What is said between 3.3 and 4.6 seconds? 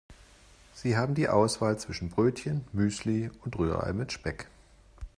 und Rührei mit Speck.